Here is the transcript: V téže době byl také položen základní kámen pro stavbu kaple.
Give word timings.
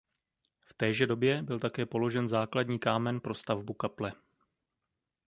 V 0.59 0.73
téže 0.73 1.07
době 1.07 1.41
byl 1.43 1.59
také 1.59 1.85
položen 1.85 2.29
základní 2.29 2.79
kámen 2.79 3.19
pro 3.19 3.35
stavbu 3.35 3.73
kaple. 3.73 4.13